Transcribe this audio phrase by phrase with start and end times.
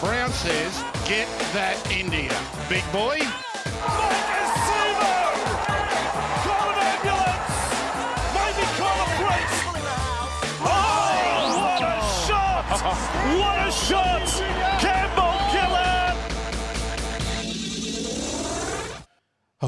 [0.00, 2.32] Brown says, get that India.
[2.68, 3.47] Big boy.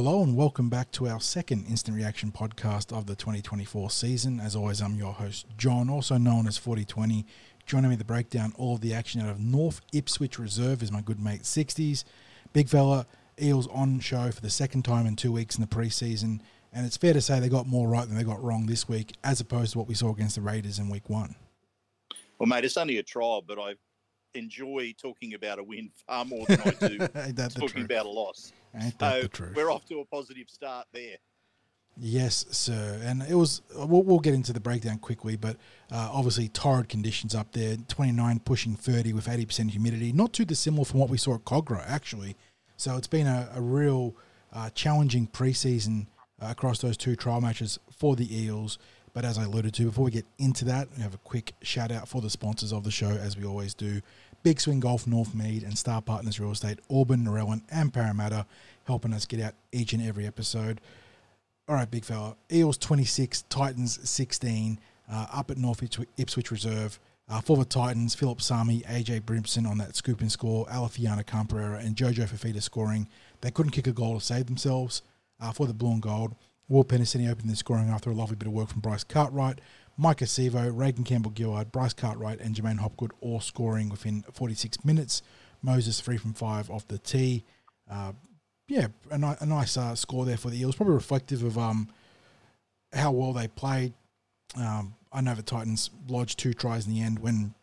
[0.03, 4.41] Hello and welcome back to our second instant reaction podcast of the 2024 season.
[4.41, 7.27] As always, I'm your host, John, also known as 4020.
[7.67, 10.91] Joining me to break down all of the action out of North Ipswich Reserve is
[10.91, 12.05] my good mate 60s.
[12.55, 13.07] Big fella,
[13.43, 16.41] Eels on show for the second time in two weeks in the preseason,
[16.73, 19.13] and it's fair to say they got more right than they got wrong this week,
[19.23, 21.35] as opposed to what we saw against the Raiders in week one.
[22.39, 23.75] Well, mate, it's only a trial, but I
[24.33, 26.87] enjoy talking about a win far more than I do
[27.17, 27.85] Ain't that the talking truth?
[27.85, 28.55] about a loss.
[28.75, 29.57] Ain't So the truth?
[29.57, 31.17] we're off to a positive start there.
[31.97, 33.01] Yes, sir.
[33.03, 33.63] And it was.
[33.75, 35.57] We'll, we'll get into the breakdown quickly, but
[35.91, 37.77] uh, obviously torrid conditions up there.
[37.89, 40.13] Twenty nine pushing thirty with eighty percent humidity.
[40.13, 42.37] Not too dissimilar from what we saw at Cogra, actually.
[42.77, 44.15] So it's been a, a real
[44.53, 46.07] uh, challenging preseason
[46.41, 48.79] uh, across those two trial matches for the Eels.
[49.13, 51.91] But as I alluded to, before we get into that, we have a quick shout
[51.91, 54.01] out for the sponsors of the show, as we always do.
[54.43, 58.47] Big Swing Golf, Northmead, and Star Partners Real Estate, Auburn, Narellan, and Parramatta,
[58.85, 60.81] helping us get out each and every episode.
[61.69, 62.37] All right, big fella.
[62.51, 64.81] Eels 26, Titans 16,
[65.11, 65.83] uh, up at North
[66.17, 66.99] Ipswich, Reserve.
[67.29, 71.79] Uh, for the Titans, Phillip Sami, AJ Brimson on that scoop and score, Alofiana Khan-Pereira,
[71.79, 73.07] and Jojo Fifita scoring.
[73.41, 75.03] They couldn't kick a goal to save themselves.
[75.41, 76.35] Uh, for the Blue and Gold,
[76.69, 79.61] Will Penisini opened the scoring after a lovely bit of work from Bryce Cartwright.
[80.01, 85.23] Maika Sivo, Reagan Campbell Gillard, Bryce Cartwright, and J'maine Hopgood all scoring within 46 minutes.
[85.63, 87.45] Moses three from five off the tee.
[87.91, 88.13] Uh,
[88.67, 90.77] yeah, a, ni- a nice uh, score there for the Eels.
[90.77, 91.89] Probably reflective of um,
[92.95, 93.93] how well they played.
[94.57, 97.55] Um, I know the Titans lodged two tries in the end when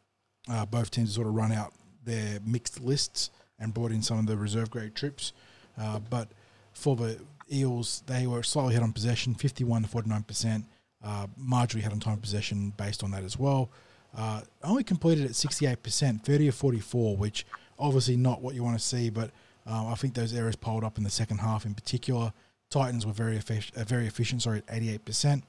[0.50, 4.28] uh, both teams sort of run out their mixed lists and brought in some of
[4.28, 5.34] the reserve grade troops.
[5.78, 6.30] Uh, but
[6.74, 7.20] for the
[7.52, 10.64] Eels, they were slightly ahead on possession, 51 to 49%.
[11.04, 13.70] Uh, marginally had on time possession based on that as well.
[14.18, 17.46] Uh, only completed at 68%, 30 of 44, which
[17.78, 19.30] obviously not what you want to see, but
[19.70, 22.34] uh, I think those errors piled up in the second half in particular.
[22.70, 25.44] Titans were very efficient, uh, very efficient sorry, at 88%,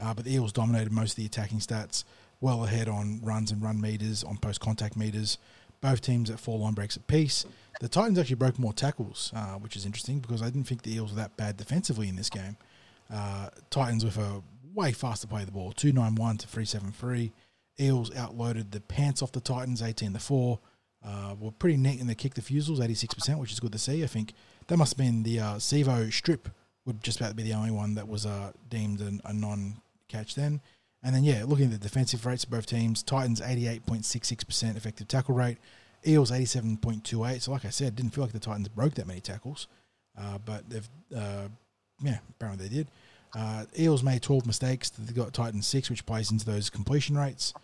[0.00, 2.04] uh, but the Eels dominated most of the attacking stats,
[2.40, 5.38] well ahead on runs and run meters, on post contact meters.
[5.80, 7.44] Both teams at four line breaks apiece.
[7.80, 10.94] The Titans actually broke more tackles, uh, which is interesting because I didn't think the
[10.94, 12.56] Eels were that bad defensively in this game.
[13.12, 14.42] Uh, Titans with a
[14.74, 17.32] way faster play the ball, 291 to 373.
[17.80, 20.58] Eels outloaded the pants off the Titans, 18 to 4.
[21.04, 24.04] Uh, were pretty neat in the kick defusals, 86%, which is good to see.
[24.04, 24.34] I think
[24.68, 26.48] that must have been the uh, Sivo strip,
[26.84, 30.34] would just about be the only one that was uh, deemed an, a non catch
[30.34, 30.60] then.
[31.02, 35.34] And then, yeah, looking at the defensive rates of both teams, Titans 88.66% effective tackle
[35.34, 35.58] rate,
[36.06, 37.42] Eels 87.28.
[37.42, 39.66] So, like I said, didn't feel like the Titans broke that many tackles,
[40.16, 41.48] uh, but they've, uh,
[42.00, 42.88] yeah, apparently they did.
[43.34, 44.90] Uh, Eels made 12 mistakes.
[44.90, 47.54] They got Titans 6, which plays into those completion rates.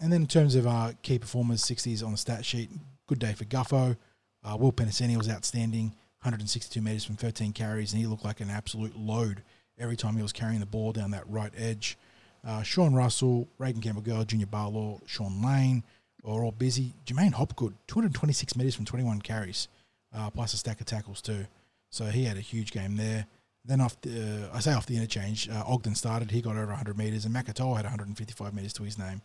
[0.00, 2.70] And then in terms of our key performers, 60s on the stat sheet,
[3.06, 3.96] good day for Guffo.
[4.44, 5.88] Uh, Will Penisini was outstanding,
[6.20, 9.42] 162 metres from 13 carries, and he looked like an absolute load
[9.78, 11.96] every time he was carrying the ball down that right edge.
[12.44, 15.82] Uh, Sean Russell, Reagan Campbell Gillard, Junior Paulo, Shaun Lane
[16.24, 16.94] are all busy.
[17.04, 19.68] J'maine Hopgood, 226 metres from 21 carries,
[20.14, 21.46] uh, plus a stack of tackles too.
[21.90, 23.26] So he had a huge game there.
[23.66, 26.30] Then off the, uh, I say off the interchange, uh, Ogden started.
[26.30, 29.22] He got over 100 metres, and Makatoa had 155 metres to his name.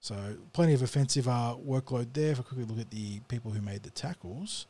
[0.00, 2.32] So plenty of offensive uh, workload there.
[2.32, 4.66] If I quickly look at the people who made the tackles,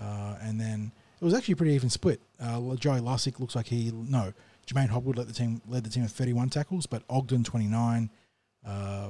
[0.00, 2.20] uh, and then it was actually a pretty even split.
[2.40, 4.32] Uh, Joey Lussick looks like he no.
[4.66, 8.10] J'maine Hopgood led the team led the team with 31 tackles, but Ogden 29,
[8.66, 9.08] uh,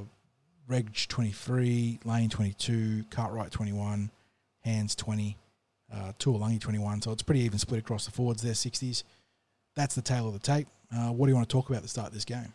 [0.68, 4.10] Reg 23, Lane 22, Cartwright 21,
[4.60, 5.36] Hands 20,
[5.92, 7.02] uh, Tuilagi 21.
[7.02, 9.02] So it's pretty even split across the forwards there, 60s.
[9.76, 10.66] That's the tail of the tape.
[10.92, 12.52] Uh, what do you want to talk about the start this game?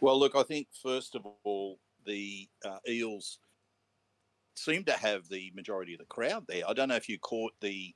[0.00, 3.38] Well, look, I think first of all, the uh, Eels
[4.56, 6.62] seem to have the majority of the crowd there.
[6.66, 7.94] I don't know if you caught the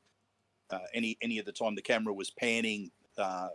[0.70, 3.48] uh, any any of the time the camera was panning, uh,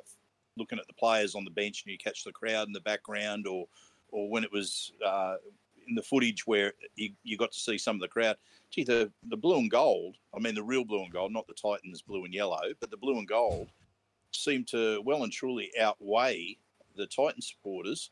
[0.57, 3.47] looking at the players on the bench, and you catch the crowd in the background,
[3.47, 3.67] or
[4.09, 5.35] or when it was uh,
[5.87, 8.37] in the footage where you, you got to see some of the crowd.
[8.71, 10.15] Gee, the the blue and gold.
[10.35, 12.97] I mean, the real blue and gold, not the Titans blue and yellow, but the
[12.97, 13.69] blue and gold
[14.31, 16.57] seemed to well and truly outweigh
[16.95, 18.11] the Titan supporters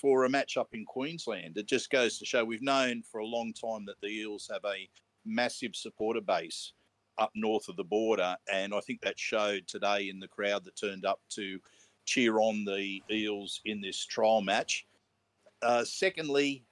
[0.00, 1.56] for a match up in Queensland.
[1.56, 4.64] It just goes to show we've known for a long time that the Eels have
[4.64, 4.88] a
[5.24, 6.72] massive supporter base
[7.18, 10.76] up north of the border, and I think that showed today in the crowd that
[10.76, 11.58] turned up to
[12.04, 14.86] cheer on the Eels in this trial match.
[15.62, 16.64] Uh, secondly,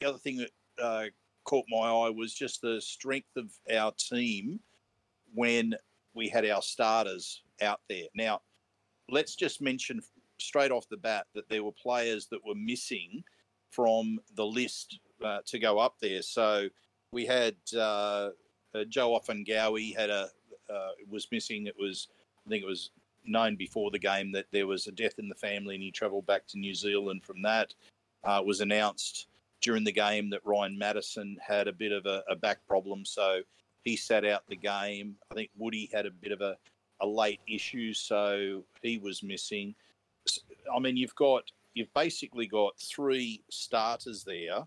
[0.00, 0.50] the other thing that
[0.82, 1.04] uh,
[1.44, 4.58] caught my eye was just the strength of our team
[5.34, 5.74] when
[6.14, 8.04] we had our starters out there.
[8.14, 8.40] Now,
[9.08, 10.00] let's just mention
[10.38, 13.22] straight off the bat that there were players that were missing
[13.70, 16.22] from the list uh, to go up there.
[16.22, 16.68] So
[17.12, 18.30] we had uh,
[18.74, 20.28] uh, Joe Ofahengaue had a
[20.72, 21.66] uh, was missing.
[21.66, 22.08] It was
[22.46, 22.90] I think it was
[23.24, 26.26] known before the game that there was a death in the family, and he travelled
[26.26, 27.74] back to New Zealand from that.
[28.24, 29.28] Uh, it was announced
[29.60, 33.40] during the game that Ryan Matterson had a bit of a, a, back problem, so
[33.84, 35.16] he sat out the game.
[35.30, 36.56] I think Woody had a bit of a,
[37.02, 39.74] a late issue, so he was missing.
[40.74, 41.42] I mean, you've got
[41.74, 44.66] you've basically got three starters there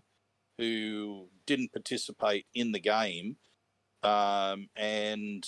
[0.58, 3.36] who didn't participate in the game,
[4.02, 5.46] um, and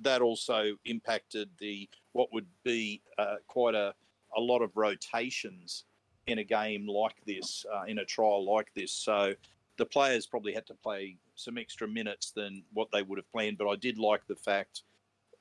[0.00, 3.94] that also impacted the what would be uh, quite a,
[4.36, 5.84] a lot of rotations
[6.26, 8.92] in a game like this, uh, in a trial like this.
[8.92, 9.34] So
[9.78, 13.56] the players probably had to play some extra minutes than what they would have planned.
[13.58, 14.82] But I did like the fact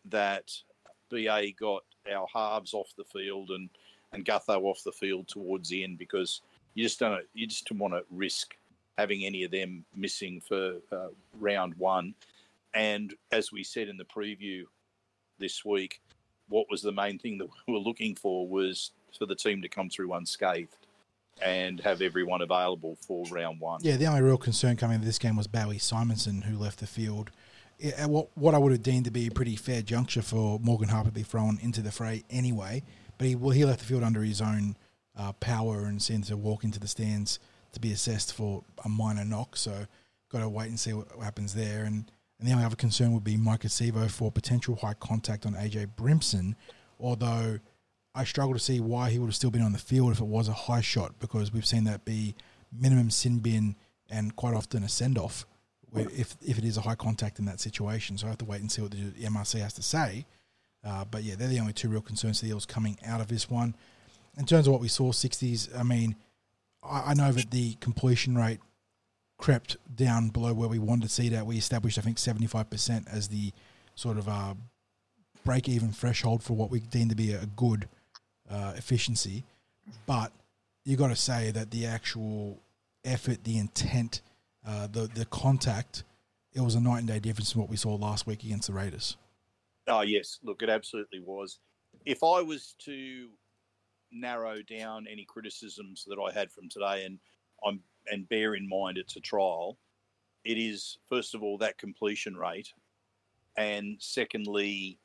[0.05, 0.51] that
[1.09, 3.69] BA got our halves off the field and
[4.13, 6.41] and Gutho off the field towards the end because
[6.73, 8.55] you just don't you just don't want to risk
[8.97, 11.09] having any of them missing for uh,
[11.39, 12.15] round one.
[12.73, 14.63] And as we said in the preview
[15.39, 16.01] this week,
[16.49, 19.69] what was the main thing that we were looking for was for the team to
[19.69, 20.75] come through unscathed
[21.41, 23.79] and have everyone available for round one.
[23.83, 26.87] Yeah, the only real concern coming into this game was Bailey Simonsson, who left the
[26.87, 27.31] field.
[28.07, 31.09] What what I would have deemed to be a pretty fair juncture for Morgan Harper
[31.09, 32.83] to be thrown into the fray anyway,
[33.17, 34.75] but he well, he left the field under his own
[35.15, 37.39] uh, power and seemed to walk into the stands
[37.73, 39.55] to be assessed for a minor knock.
[39.55, 39.85] So
[40.29, 41.83] got to wait and see what happens there.
[41.83, 45.53] And and the only other concern would be Maika Sivo for potential high contact on
[45.53, 46.55] AJ Brimson,
[46.99, 47.59] although
[48.13, 50.25] I struggle to see why he would have still been on the field if it
[50.25, 52.35] was a high shot because we've seen that be
[52.71, 53.75] minimum sin bin
[54.09, 55.45] and quite often a send off
[55.95, 58.17] if if it is a high contact in that situation.
[58.17, 60.25] So I have to wait and see what the MRC has to say.
[60.85, 63.49] Uh, but yeah, they're the only two real concerns the Eels coming out of this
[63.49, 63.75] one.
[64.37, 66.15] In terms of what we saw, 60s, I mean,
[66.83, 68.59] I, I know that the completion rate
[69.37, 71.45] crept down below where we wanted to see that.
[71.45, 73.51] We established, I think, 75% as the
[73.95, 74.53] sort of uh,
[75.43, 77.87] break even threshold for what we deem to be a good
[78.49, 79.43] uh, efficiency,
[80.05, 80.31] but
[80.85, 82.61] you got to say that the actual
[83.03, 84.21] effort, the intent,
[84.65, 86.03] uh, the the contact,
[86.53, 88.73] it was a night and day difference from what we saw last week against the
[88.73, 89.17] Raiders.
[89.87, 91.59] Oh yes, look, it absolutely was.
[92.05, 93.29] If I was to
[94.11, 97.19] narrow down any criticisms that I had from today, and
[97.65, 97.81] I'm
[98.11, 99.77] and bear in mind it's a trial,
[100.43, 102.71] it is first of all that completion rate,
[103.57, 104.99] and secondly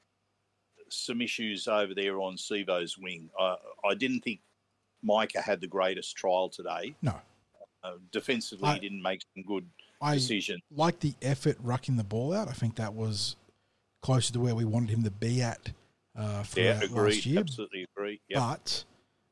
[0.89, 3.31] some issues over there on Sivo's wing.
[3.39, 4.41] Uh, I didn't think
[5.03, 6.95] Micah had the greatest trial today.
[7.03, 7.21] No.
[7.85, 9.67] Uh, defensively, I, he didn't make some good
[10.01, 10.63] I decisions.
[10.71, 12.49] Like the effort rucking the ball out.
[12.49, 13.37] I think that was
[14.03, 15.73] closer to where we wanted him to be at
[16.17, 17.41] uh, for yeah, agreed, last year.
[17.41, 18.21] Absolutely agree.
[18.29, 18.39] Yep.
[18.39, 18.85] But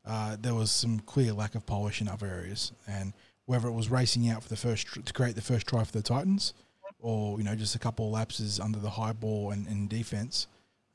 [0.06, 3.12] uh, there was some clear lack of polish in other areas, and
[3.46, 6.02] whether it was racing out for the first to create the first try for the
[6.02, 6.54] Titans,
[6.98, 10.46] or you know just a couple of lapses under the high ball and in defense,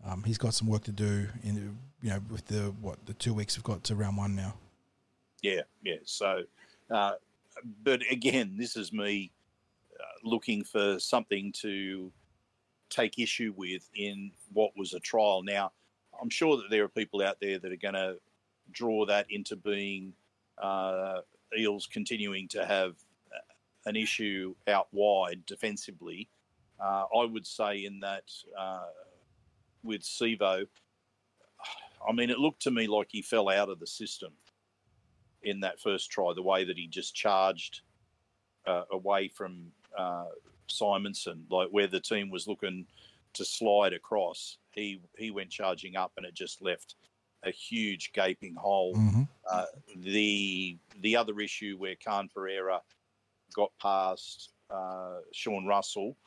[0.06, 3.34] um, he's got some work to do in you know with the what the two
[3.34, 4.56] weeks we've got to round one now.
[5.42, 5.98] Yeah, yeah.
[6.06, 6.44] So,
[6.90, 7.14] uh,
[7.84, 9.32] but again, this is me
[10.00, 12.12] uh, looking for something to
[12.90, 15.44] take issue with in what was a trial.
[15.44, 15.72] Now,
[16.22, 18.18] I'm sure that there are people out there that are going to
[18.72, 20.14] draw that into being
[20.58, 21.22] uh,
[21.58, 22.96] Eels continuing to have
[23.34, 23.40] uh,
[23.86, 26.30] an issue out wide defensively.
[26.80, 28.88] Uh, I would say in that uh,
[29.84, 30.68] with Sivo,
[32.08, 34.34] I mean, it looked to me like he fell out of the system
[35.46, 37.82] in that first try, the way that he just charged
[38.66, 40.26] uh, away from uh,
[40.68, 42.86] Simonsson, like where the team was looking
[43.34, 46.96] to slide across, he he went charging up, and it just left
[47.44, 48.96] a huge gaping hole.
[48.96, 49.24] Mm-hmm.
[49.50, 49.66] Uh,
[49.98, 52.82] the the other issue where Khan Pereira
[53.56, 56.18] got past uh, Sean Russell,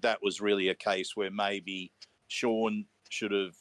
[0.00, 1.92] that was really a case where maybe
[2.26, 3.56] Sean should have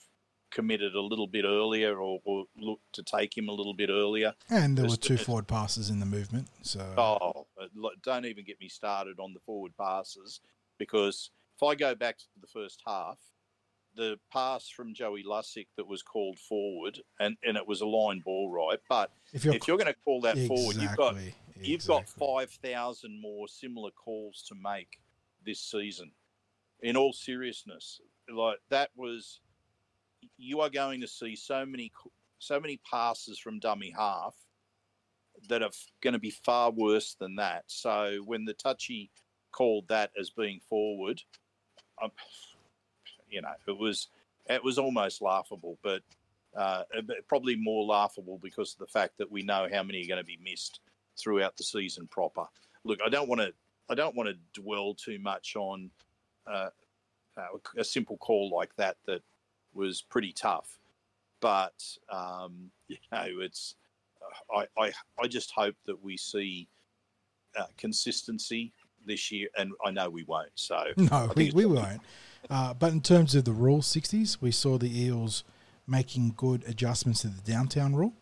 [0.51, 4.33] committed a little bit earlier or, or looked to take him a little bit earlier.
[4.49, 6.47] And there were two forward passes in the movement.
[6.61, 7.47] So oh,
[8.03, 10.39] don't even get me started on the forward passes
[10.77, 13.17] because if I go back to the first half,
[13.95, 18.19] the pass from Joey Lussick that was called forward, and, and it was a line
[18.19, 18.79] ball, right?
[18.87, 21.33] But if you're, if you're going to call that exactly, forward, you've got exactly.
[21.55, 24.99] you've got five thousand more similar calls to make
[25.43, 26.11] this season.
[26.81, 27.99] In all seriousness,
[28.31, 29.41] like that was
[30.37, 31.91] you are going to see so many
[32.39, 34.35] so many passes from dummy half
[35.49, 37.63] that are going to be far worse than that.
[37.67, 39.09] So when the touchy
[39.51, 41.21] called that as being forward,
[42.01, 42.11] um,
[43.29, 44.07] you know, it was
[44.49, 46.01] it was almost laughable, but
[46.55, 46.83] uh,
[47.27, 50.25] probably more laughable because of the fact that we know how many are going to
[50.25, 50.79] be missed
[51.17, 52.45] throughout the season proper.
[52.83, 53.53] Look, I don't want to
[53.89, 55.89] I don't want to dwell too much on
[56.45, 56.69] uh,
[57.77, 59.21] a simple call like that that
[59.77, 60.79] was pretty tough,
[61.39, 61.81] but
[62.11, 63.75] um, you know, it's
[64.53, 64.91] I, I
[65.21, 66.67] I just hope that we see
[67.57, 68.73] uh, consistency
[69.05, 70.51] this year, and I know we won't.
[70.55, 72.01] So no, we, we won't.
[72.49, 75.43] Uh, but in terms of the rule 60s, we saw the Eels
[75.87, 78.13] making good adjustments to the downtown rule.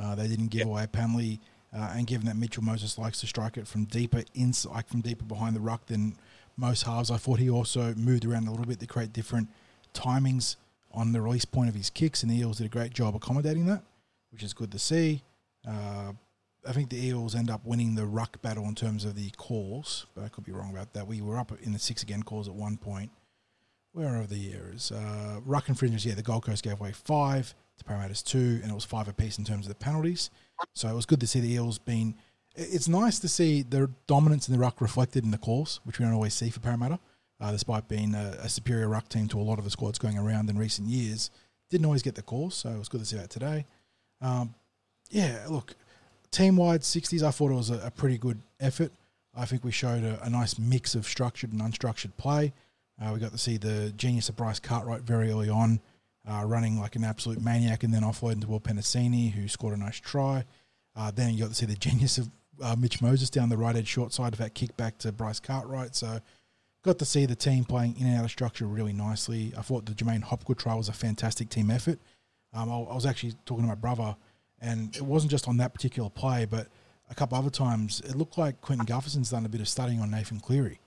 [0.00, 0.68] Uh, they didn't give yep.
[0.68, 1.40] away a penalty,
[1.76, 5.00] uh, and given that Mitchell Moses likes to strike it from deeper inside, like from
[5.00, 6.16] deeper behind the ruck than
[6.56, 9.48] most halves, I thought he also moved around a little bit to create different
[9.94, 10.56] timings
[10.94, 13.66] on the release point of his kicks, and the Eels did a great job accommodating
[13.66, 13.82] that,
[14.30, 15.22] which is good to see.
[15.66, 16.12] Uh,
[16.66, 20.06] I think the Eels end up winning the ruck battle in terms of the calls,
[20.14, 21.06] but I could be wrong about that.
[21.06, 23.10] We were up in the six again calls at one point.
[23.92, 24.90] Where are the errors?
[24.90, 28.74] Uh, ruck infringements, yeah, the Gold Coast gave away five, to Parramatta's two, and it
[28.74, 30.30] was five apiece in terms of the penalties.
[30.74, 32.14] So it was good to see the Eels being.
[32.54, 36.04] It's nice to see the dominance in the ruck reflected in the calls, which we
[36.04, 36.98] don't always see for Parramatta,
[37.42, 40.16] uh, despite being a, a superior ruck team to a lot of the squads going
[40.16, 41.30] around in recent years.
[41.70, 43.66] Didn't always get the call, so it was good to see that today.
[44.20, 44.54] Um,
[45.10, 45.74] yeah, look,
[46.30, 48.92] team wide 60s, I thought it was a, a, pretty good effort.
[49.34, 52.52] I think we showed a, a, nice mix of structured and unstructured play.
[53.00, 55.80] Uh, we got to see the genius of Bryce Cartwright very early on,
[56.30, 59.80] uh, running like an absolute maniac and then offloading to Will Penisini, who scored a
[59.80, 60.44] nice try.
[60.94, 62.30] Uh, then you got to see the genius of
[62.62, 65.40] uh, Mitch Moses down the right edge short side of that kick back to Bryce
[65.40, 65.96] Cartwright.
[65.96, 66.20] So
[66.82, 69.52] got to see the team playing in and out of structure really nicely.
[69.56, 71.98] I thought the J'maine Hopgood trial was a fantastic team effort.
[72.52, 74.16] Um, I, I was actually talking to my brother–
[74.62, 76.68] and it wasn't just on that particular play, but
[77.10, 80.10] a couple other times it looked like Clinton Gutherson's done a bit of studying on
[80.10, 80.78] Nathan Cleary.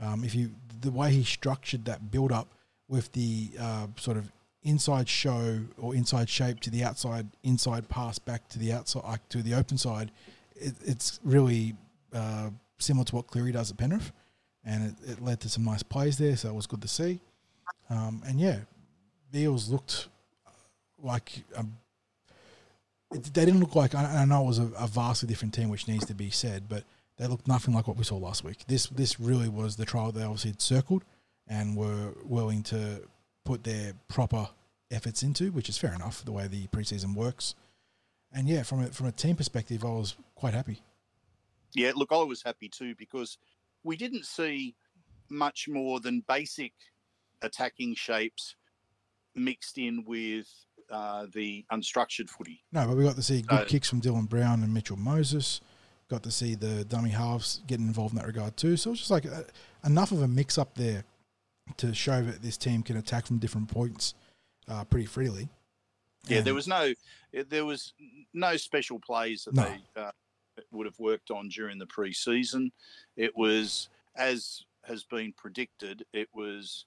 [0.00, 2.48] Um, if you the way he structured that build up
[2.88, 8.18] with the uh, sort of inside show or inside shape to the outside, inside pass
[8.18, 10.10] back to the outside to the open side,
[10.56, 11.74] it, it's really
[12.12, 14.10] uh, similar to what Cleary does at Penrith,
[14.64, 16.36] and it, it, led to some nice plays there.
[16.36, 17.20] So it was good to see.
[17.88, 18.58] Um, and yeah,
[19.34, 20.08] Eels looked
[21.02, 21.64] like a
[23.12, 23.94] it, they didn't look like.
[23.94, 26.68] I, I know it was a, a, vastly different team, which needs to be said,
[26.68, 26.84] but
[27.16, 28.64] they looked nothing like what we saw last week.
[28.66, 31.04] This this really was the trial they obviously had circled
[31.48, 33.02] and were willing to
[33.44, 34.48] put their proper
[34.90, 37.54] efforts into, which is fair enough the way the preseason works.
[38.32, 40.80] And yeah, from a, from a team perspective, I was quite happy.
[41.72, 43.38] Yeah, look, I was happy too because
[43.84, 44.74] we didn't see
[45.28, 46.72] much more than basic
[47.42, 48.56] attacking shapes
[49.34, 50.48] mixed in with
[50.90, 52.62] uh, the unstructured footy.
[52.72, 55.60] No, but we got to see good kicks from Dylan Brown and Mitchell Moses.
[56.08, 58.76] Got to see the dummy halves getting involved in that regard too.
[58.76, 59.44] So it's just like a,
[59.84, 61.04] enough of a mix up there
[61.76, 64.14] to show that this team can attack from different points
[64.68, 65.48] uh, pretty freely.
[66.26, 66.92] Yeah, and there was no
[67.48, 67.94] there was
[68.34, 69.62] no special plays that no.
[69.64, 70.10] they uh,
[70.72, 72.70] would have worked on during the preseason.
[73.16, 76.04] It was as has been predicted.
[76.12, 76.86] It was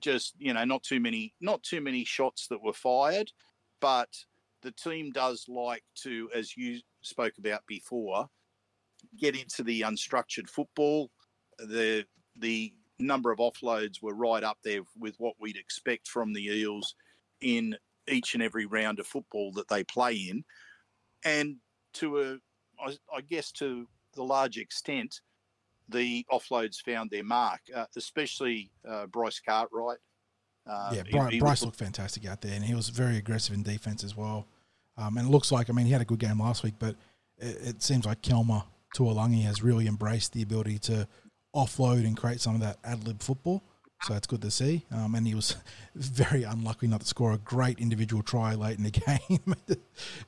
[0.00, 3.32] just you know not too many not too many shots that were fired,
[3.80, 4.08] but
[4.62, 8.28] the team does like to, as you spoke about before,
[9.18, 11.10] get into the unstructured football.
[11.58, 12.04] The
[12.38, 16.94] the number of offloads were right up there with what we'd expect from the Eels
[17.40, 17.76] in
[18.08, 20.44] each and every round of football that they play in,
[21.24, 21.56] and
[21.94, 22.38] to a
[22.84, 25.20] I, I guess to the large extent,
[25.88, 29.98] the offloads found their mark, uh, especially uh, Bryce Cartwright.
[30.66, 33.54] Uh, yeah, Bryce, he, he Bryce looked fantastic out there, and he was very aggressive
[33.54, 34.46] in defense as well.
[34.98, 36.96] Um, and it looks like, I mean, he had a good game last week, but
[37.38, 38.64] it, it seems like Kelma
[38.96, 41.06] Tuilagi has really embraced the ability to
[41.54, 43.62] offload and create some of that ad lib football.
[44.02, 44.84] So it's good to see.
[44.92, 45.56] Um, and he was
[45.94, 48.90] very unlucky not to score a great individual try late in the
[49.30, 49.54] game.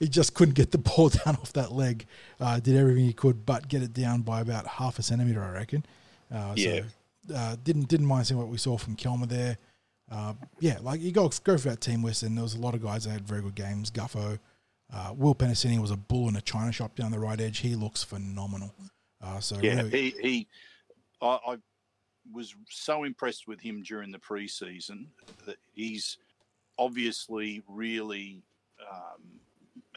[0.00, 2.06] he just couldn't get the ball down off that leg.
[2.40, 5.50] Uh, did everything he could, but get it down by about half a centimetre, I
[5.50, 5.84] reckon.
[6.32, 6.80] Uh, yeah.
[7.28, 9.58] So uh, didn't didn't mind seeing what we saw from Kelma there.
[10.10, 12.82] Uh, yeah, like you go go for that team and there was a lot of
[12.82, 13.90] guys that had very good games.
[13.90, 14.38] Guffo,
[14.92, 17.58] uh, Will Penisini was a bull in a china shop down the right edge.
[17.58, 18.74] He looks phenomenal.
[19.22, 20.46] Uh, so yeah, really, he he,
[21.20, 21.56] I, I
[22.32, 25.06] was so impressed with him during the preseason
[25.46, 26.18] that he's
[26.78, 28.42] obviously really
[28.80, 29.40] um,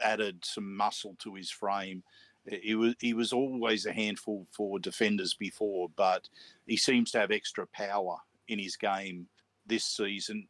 [0.02, 2.02] added some muscle to his frame.
[2.44, 6.28] He was he was always a handful for defenders before, but
[6.66, 8.16] he seems to have extra power
[8.48, 9.28] in his game
[9.64, 10.48] this season.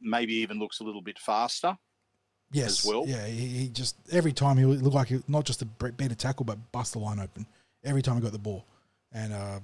[0.00, 1.78] Maybe even looks a little bit faster.
[2.50, 3.04] Yes, as well.
[3.06, 6.44] Yeah, he, he just every time he looked like he, not just a better tackle,
[6.44, 7.46] but bust the line open
[7.84, 8.64] every time he got the ball.
[9.12, 9.60] And uh,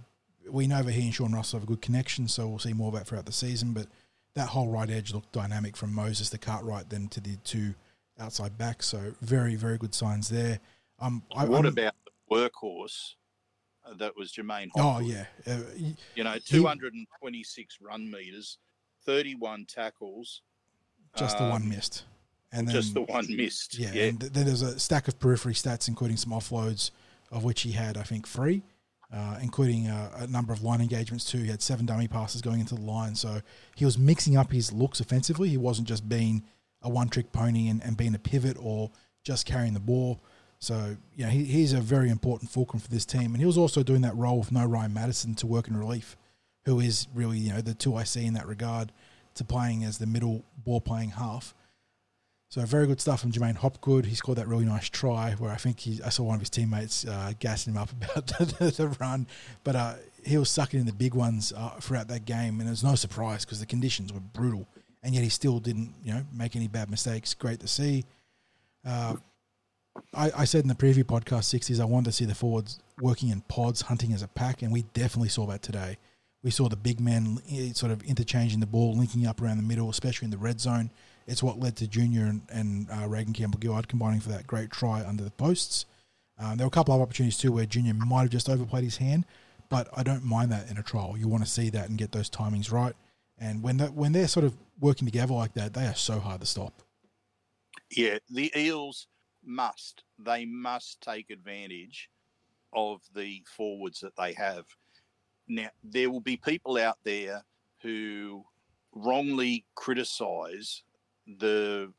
[0.51, 2.89] we know that he and Sean Russell have a good connection, so we'll see more
[2.89, 3.73] of that throughout the season.
[3.73, 3.87] But
[4.35, 7.75] that whole right edge looked dynamic from Moses to Cartwright, then to the two
[8.19, 8.87] outside backs.
[8.87, 10.61] So very, very good signs there.
[10.99, 13.15] Um, I, what I'm- about the workhorse
[13.87, 15.59] uh, that was J'maine Oh yeah, uh,
[16.15, 18.59] You know, 226 run meters,
[19.05, 20.43] 31 tackles.
[21.17, 22.05] just the one um, missed,
[22.53, 23.79] and then just the one missed.
[23.79, 24.05] Yeah, Yeah.
[24.07, 26.91] and th- then there's a stack of periphery stats, including some offloads,
[27.31, 28.63] of which he had, I think, three,
[29.13, 31.39] uh, including uh, a number of line engagements too.
[31.39, 33.41] He had seven dummy passes going into the line, so
[33.77, 35.49] he was mixing up his looks offensively.
[35.49, 36.45] He wasn't just being
[36.83, 38.91] a one-trick pony and, and being a pivot or
[39.23, 40.21] just carrying the ball.
[40.59, 43.59] So, you know, he, he's a very important fulcrum for this team, and he was
[43.59, 46.17] also doing that role with no Ryan Matterson to work in relief,
[46.65, 48.93] who is really, you know, the two I see in that regard
[49.35, 51.55] to playing as the middle ball playing half.
[52.55, 54.07] So very good stuff from J'maine Hopgood.
[54.07, 56.51] He scored that really nice try where I think he, I saw one of his
[56.51, 59.27] teammates uh, gassing him up about the, the run,
[59.65, 59.95] but uh,
[60.25, 62.95] he was sucking in the big ones uh, throughout that game, and it was no
[62.95, 64.69] surprise because the conditions were brutal,
[65.03, 67.35] and yet he still didn't, you know, make any bad mistakes.
[67.35, 68.05] Great to see.
[68.87, 69.17] Uh,
[70.15, 73.31] I, I said in the preview podcast, 60s, I wanted to see the forwards working
[73.31, 75.99] in pods, hunting as a pack, and we definitely saw that today.
[76.45, 79.65] We saw the big men eh, sort of interchanging the ball, linking up around the
[79.65, 80.93] middle, especially in the red zone.
[81.27, 84.71] It's what led to Junior and, and uh, Reagan Campbell Gillard combining for that great
[84.71, 85.87] try under the posts.
[86.39, 88.97] Um, there were a couple of opportunities too where Junior might have just overplayed his
[88.97, 89.25] hand,
[89.69, 91.17] but I don't mind that in a trial.
[91.17, 92.95] You want to see that and get those timings right.
[93.39, 96.41] And when that when they're sort of working together like that, they are so hard
[96.41, 96.83] to stop.
[97.91, 99.07] Yeah, the Eels
[99.45, 102.11] must, they must take advantage
[102.75, 104.65] of the forwards that they have.
[105.47, 107.45] Now, there will be people out there
[107.83, 108.45] who
[108.95, 110.83] wrongly criticise
[111.27, 111.93] the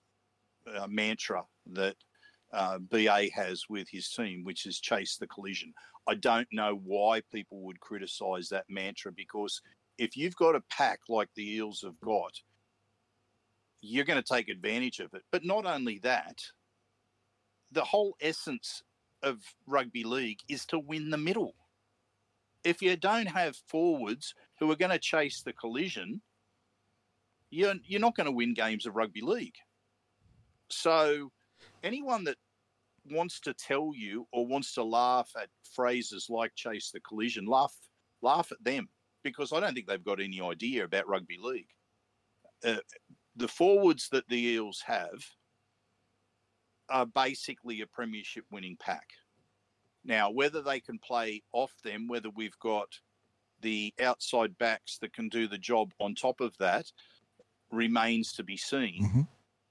[0.74, 1.96] uh, mantra that
[2.54, 5.74] uh, BA has with his team, which is chase the collision.
[6.08, 9.62] I don't know why people would criticise that mantra because
[9.98, 12.34] if you've got a pack like the Eels have got,
[13.82, 15.24] you're going to take advantage of it.
[15.32, 16.42] But not only that,
[17.72, 18.84] the whole essence
[19.24, 21.56] of rugby league is to win the middle.
[22.64, 26.22] If you don't have forwards who are going to chase the collision,
[27.50, 29.56] you're, you're not going to win games of rugby league.
[30.70, 31.32] So,
[31.84, 32.38] anyone that
[33.12, 37.74] wants to tell you or wants to laugh at phrases like chase the collision, laugh,
[38.22, 38.90] laugh at them
[39.24, 41.70] because I don't think they've got any idea about rugby league.
[42.64, 42.78] Uh,
[43.36, 45.24] the forwards that the Eels have
[46.90, 49.08] are basically a premiership winning pack.
[50.04, 52.88] Now, whether they can play off them, whether we've got
[53.62, 56.86] the outside backs that can do the job on top of that,
[57.76, 59.04] remains to be seen.
[59.04, 59.28] Mhm.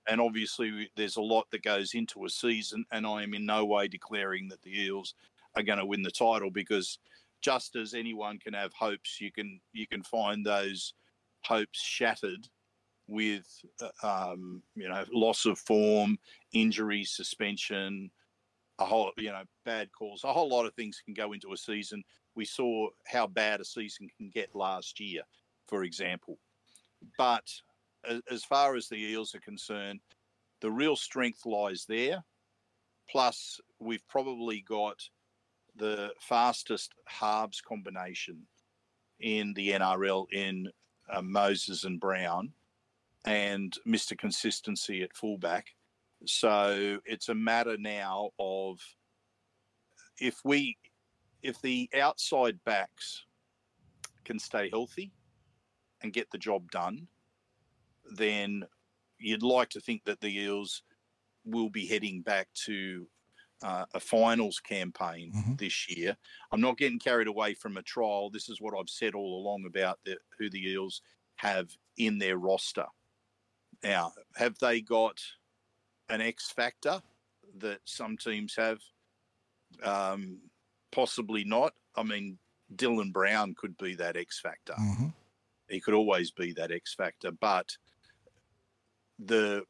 [0.07, 3.65] And obviously, there's a lot that goes into a season, and I am in no
[3.65, 5.15] way declaring that the Eels
[5.57, 6.99] are going to win the title because
[7.41, 10.95] just as anyone can have hopes, you can you can find those
[11.45, 12.49] hopes shattered
[13.07, 13.47] with
[13.81, 16.19] uh, um, you know loss of form,
[16.53, 18.11] injury, suspension,
[18.79, 21.57] a whole you know bad calls, a whole lot of things can go into a
[21.57, 22.03] season.
[22.35, 25.23] We saw how bad a season can get last year,
[25.69, 26.39] for example.
[27.19, 27.51] But
[28.31, 30.01] as far as the Eels are concerned,
[30.61, 32.25] the real strength lies there.
[33.11, 34.97] Plus, we've probably got
[35.77, 38.47] the fastest halves combination
[39.21, 40.69] in the NRL in
[41.13, 42.53] uh, Moses and Brown
[43.27, 44.17] and Mr.
[44.17, 45.67] Consistency at fullback.
[46.27, 48.81] So it's a matter now of
[50.21, 50.77] if we
[51.43, 53.25] if the outside backs
[54.25, 55.13] can stay healthy
[56.03, 57.07] and get the job done,
[58.13, 58.65] then
[59.19, 60.83] you'd like to think that the Eels
[61.45, 63.09] will be heading back to
[63.63, 65.59] uh, a finals campaign Mhm.
[65.59, 66.17] this year.
[66.53, 68.29] I'm not getting carried away from a trial.
[68.29, 71.01] This is what I've said all along about the, who the Eels
[71.37, 72.87] have in their roster.
[73.83, 75.19] Now, have they got
[76.11, 77.03] an X factor
[77.57, 78.81] that some teams have?
[79.83, 80.41] Um,
[80.93, 81.75] possibly not.
[81.97, 82.39] I mean,
[82.75, 84.75] Dylan Brown could be that X factor.
[84.75, 85.09] hmm
[85.69, 87.77] He could always be that X factor, but
[89.19, 89.63] the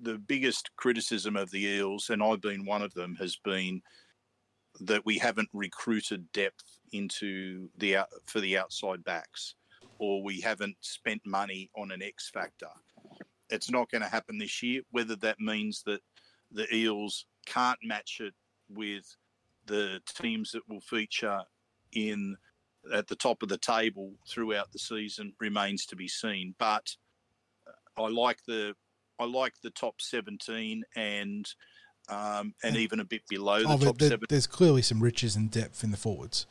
[0.00, 3.82] the biggest criticism of the Eels, and I've been one of them, has been
[4.80, 9.54] that we haven't recruited depth into the for the outside backs,
[9.98, 12.70] or we haven't spent money on an X factor.
[13.50, 14.82] It's not going to happen this year.
[14.90, 16.00] Whether that means that
[16.52, 18.34] the Eels can't match it
[18.68, 19.04] with
[19.66, 21.40] the teams that will feature
[21.92, 22.36] in
[22.92, 26.54] at the top of the table throughout the season remains to be seen.
[26.58, 26.96] But
[27.98, 28.74] I like the
[29.20, 31.46] I like the top 17 and
[32.08, 34.26] um, and And- even a bit below the Oh, top there- seven.
[34.28, 36.46] there's clearly some riches and depth in the forwards.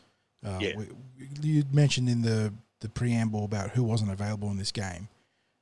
[0.46, 0.76] Uh, Yeah.
[0.78, 0.88] we,
[1.42, 5.08] you mentioned in the, the preamble about who wasn't available in this game.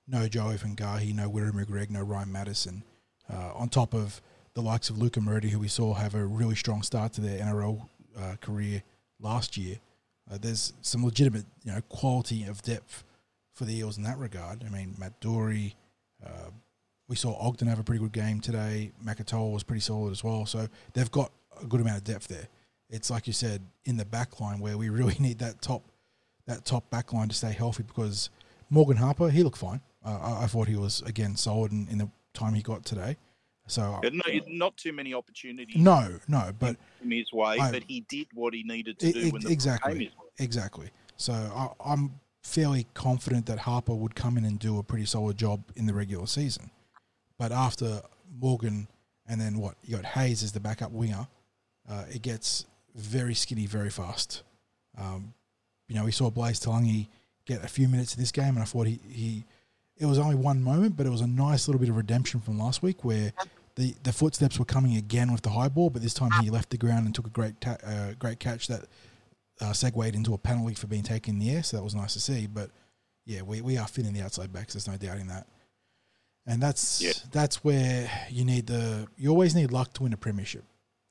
[0.08, 2.84] No Joe Ofahengaue, no Wiremu Greig, no Ryan Matterson.
[3.32, 4.22] Uh, on top of
[4.54, 7.40] the likes of Luca Moretti, who we saw have a really strong start to their
[7.40, 8.84] NRL uh, career
[9.20, 9.80] last year.
[10.30, 13.04] Uh, there's some legitimate, you know, quality of depth
[13.56, 14.64] for the Eels in that regard.
[14.64, 15.76] I mean, Matt Doorey,
[16.24, 16.50] uh,
[17.08, 18.92] we saw Ogden have a pretty good game today.
[19.04, 20.46] Makatoa was pretty solid as well.
[20.46, 22.48] So they've got a good amount of depth there.
[22.90, 25.82] It's like you said in the back line where we really need that top
[26.48, 28.30] that top back line to stay healthy because
[28.70, 29.82] Morgan Harper he looked fine.
[30.06, 33.18] Uh, I, I thought he was again solid in, in the time he got today.
[33.68, 37.84] So But no, not too many opportunities no, no, but came his way, I- but
[37.88, 40.12] he did what he needed to E- do the exactly.
[40.38, 40.90] Exactly.
[41.18, 45.36] So I, I'm fairly confident that Harper would come in and do a pretty solid
[45.36, 46.70] job in the regular season.
[47.40, 48.02] But after
[48.40, 48.88] Morgan
[49.28, 51.28] and then what you got Haze as the backup winger,
[51.90, 54.44] uh, it gets very skinny very fast.
[54.96, 55.34] Um,
[55.88, 57.08] you know, we saw Blaize Talagi
[57.46, 59.44] get a few minutes in this game, and I thought he, he
[59.98, 62.60] it was only one moment, but it was a nice little bit of redemption from
[62.60, 63.34] last week where
[63.76, 66.70] the, the footsteps were coming again with the high ball, but this time he left
[66.70, 68.86] the ground and took a great ta- uh, great catch that
[69.62, 72.14] uh, segued into a penalty for being taken in the air, so that was nice
[72.14, 72.48] to see.
[72.48, 72.72] But
[73.26, 74.74] yeah, we, we are thin in the outside backs.
[74.74, 75.48] There's no doubting that.
[76.46, 77.14] And that's Yeah.
[77.32, 80.64] that's where you need the you always need luck to win a premiership.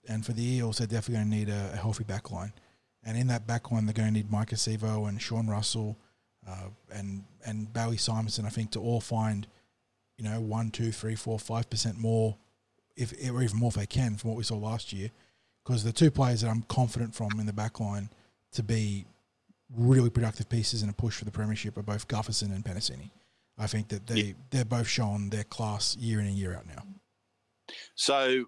[0.08, 2.52] And for the Eels, they're definitely going to need a, a healthy back line.
[3.02, 5.98] And in that back line, they're going to need Maika Sivo and Sean Russell
[6.46, 8.44] uh, and and Bailey Simonsson.
[8.44, 9.46] I think to all find,
[10.16, 12.36] you know, one, two, three, four, five percent more,
[12.96, 15.10] if or even more if they can from what we saw last year.
[15.64, 18.10] Because the two players that I'm confident from in the back line
[18.54, 19.06] to be
[19.74, 23.10] really productive pieces in a push for the premiership are both Gutherson and Penisini.
[23.58, 24.32] I think that they Yeah.
[24.50, 26.82] they're both shown their class year in and year out now.
[27.94, 28.46] So,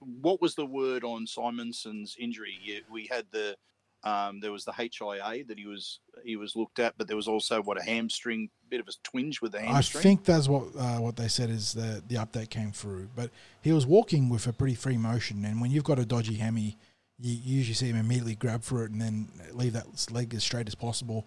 [0.00, 2.58] what was the word on Simonsson's injury?
[2.90, 3.56] We had the
[4.04, 7.26] um, there was the HIA that he was he was looked at, but there was
[7.26, 10.00] also what a hamstring, bit of a twinge with the hamstring.
[10.00, 13.08] I think that's what uh, what they said is the the update came through.
[13.16, 16.36] But he was walking with a pretty free motion, and when you've got a dodgy
[16.36, 16.78] hemi,
[17.20, 20.68] you, usually see him immediately grab for it and then leave that leg as straight
[20.68, 21.26] as possible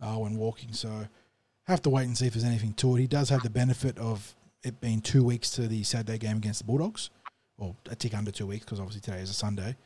[0.00, 0.72] uh, when walking.
[0.72, 1.06] So
[1.64, 3.00] have to wait and see if there's anything to it.
[3.00, 6.60] He does have the benefit of it being two weeks to the Saturday game against
[6.60, 7.10] the Bulldogs,
[7.58, 9.76] or a tick under two weeks because obviously today is a Sunday.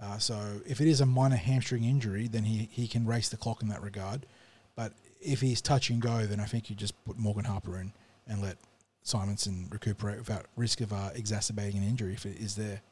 [0.00, 3.36] Uh, so if it is a minor hamstring injury, then he, he can race the
[3.36, 4.26] clock in that regard.
[4.74, 7.92] But if he's touch and go, then I think you just put Morgan Harper in
[8.26, 8.58] and let
[9.04, 12.82] Simonsson recuperate without risk of uh, exacerbating an injury if it is there.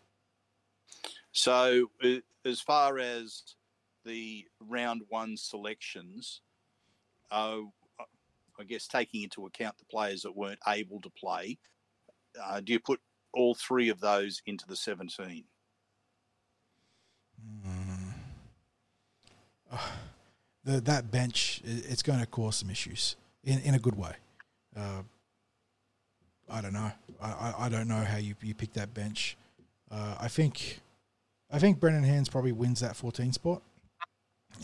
[1.34, 1.90] So,
[2.44, 3.42] as far as
[4.04, 6.40] the round one selections,
[7.30, 7.58] uh,
[8.58, 11.58] I guess taking into account the players that weren't able to play,
[12.42, 13.00] uh, do you put
[13.32, 15.44] all three of those into the 17?
[20.64, 24.12] The, that bench, it's going to cause some issues in, in a good way.
[24.74, 25.02] Uh,
[26.48, 26.90] I don't know.
[27.20, 29.36] I, I, I don't know how you, you pick that bench.
[29.90, 30.80] Uh, I think
[31.50, 33.62] I think Brendan Hands probably wins that 14 spot.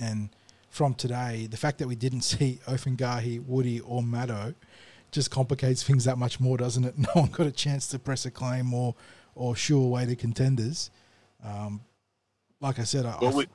[0.00, 0.30] And
[0.70, 4.54] from today, the fact that we didn't see Ofahengaue, Woody, or Maddo
[5.10, 6.94] just complicates things that much more, doesn't it?
[6.98, 8.94] No one got a chance to press a claim or
[9.34, 10.90] or shoo away the contenders.
[11.44, 11.80] Um,
[12.60, 13.46] like I said, I, I Well, we,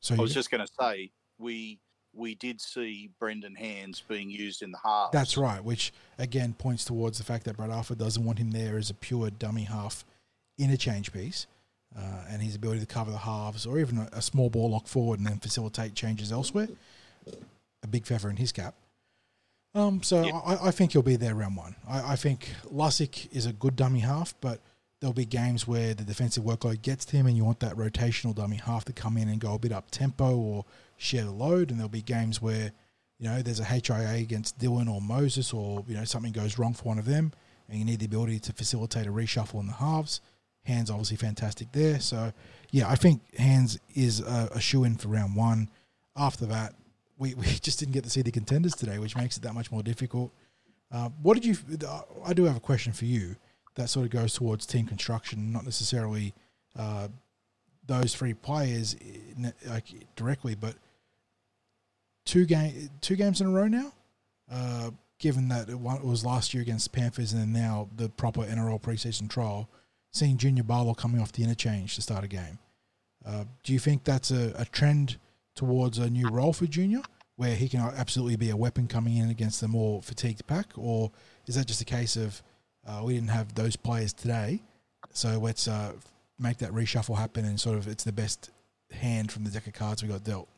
[0.00, 1.78] so I was just going to say we
[2.14, 5.12] we did see Brendan Hands being used in the half.
[5.12, 8.76] That's right, which again points towards the fact that Brad Arthur doesn't want him there
[8.76, 10.04] as a pure dummy half
[10.58, 11.46] interchange piece,
[11.96, 14.86] uh, and his ability to cover the halves or even a, a small ball lock
[14.86, 16.68] forward and then facilitate changes elsewhere.
[17.82, 18.74] A big feather in his cap.
[19.74, 20.34] Um, so Yep.
[20.44, 21.76] I, I think he'll be there round one.
[21.88, 24.60] I, I think Lussick is a good dummy half, but
[25.00, 28.34] there'll be games where the defensive workload gets to him, and you want that rotational
[28.34, 30.64] dummy half to come in and go a bit up tempo or
[30.96, 31.70] share the load.
[31.70, 32.72] And there'll be games where
[33.18, 36.74] you know there's a HIA against Dylan or Moses, or you know something goes wrong
[36.74, 37.32] for one of them,
[37.68, 40.20] and you need the ability to facilitate a reshuffle in the halves.
[40.64, 42.00] Hands obviously fantastic there.
[42.00, 42.32] So
[42.70, 45.68] yeah, I think Hands is a, a shoe in for round one.
[46.16, 46.74] After that,
[47.18, 49.70] we, we just didn't get to see the contenders today, which makes it that much
[49.70, 50.32] more difficult.
[50.90, 51.56] Uh, what did you?
[52.24, 53.36] I do have a question for you
[53.74, 56.34] that sort of goes towards team construction, not necessarily
[56.78, 57.08] uh,
[57.86, 60.74] those three players in- like directly, but
[62.24, 63.92] two game two games in a row now.
[64.50, 68.82] Uh, given that it was last year against the Panthers and now the proper NRL
[68.82, 69.68] preseason trial,
[70.12, 72.58] seeing Junior Paulo coming off the interchange to start a game.
[73.24, 75.16] Uh, do you think that's a, a trend
[75.54, 77.02] towards a new role for Junior?
[77.36, 81.10] where he can absolutely be a weapon coming in against the more fatigued pack, or
[81.46, 82.42] is that just a case of
[82.86, 84.60] uh, we didn't have those players today,
[85.12, 85.92] so let's uh,
[86.38, 88.50] make that reshuffle happen and sort of it's the best
[88.90, 90.48] hand from the deck of cards we got dealt.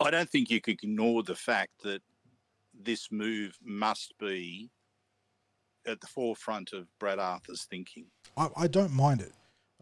[0.00, 2.00] I don't think you could ignore the fact that
[2.74, 4.70] this move must be
[5.86, 8.06] at the forefront of Brad Arthur's thinking.
[8.38, 9.32] I, I don't mind it.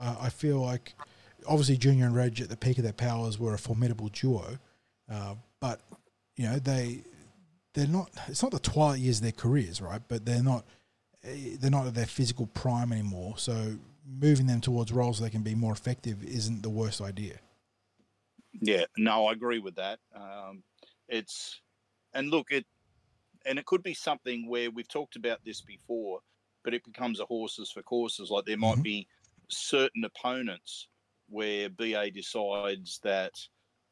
[0.01, 0.95] Uh, I feel like
[1.47, 4.59] obviously Junior and Reg at the peak of their powers were a formidable duo,
[5.11, 5.81] uh, but
[6.37, 7.03] you know they
[7.75, 8.11] they're not.
[8.29, 10.03] It's not the twilight years of their careers, right?
[10.09, 10.65] But they're not
[11.25, 13.35] eh, they're not at their physical prime anymore.
[13.37, 17.39] So moving them towards roles they can be more effective isn't the worst idea.
[18.61, 19.99] Yeah, no, I agree with that.
[20.15, 20.63] Um,
[21.09, 21.61] it's
[22.15, 22.65] and look, it
[23.45, 26.21] and it could be something where we've talked about this before,
[26.67, 28.31] but it becomes a horses for courses.
[28.31, 28.83] Like there might Mhm.
[28.83, 29.09] be
[29.51, 30.89] certain opponents
[31.29, 33.35] where BA decides that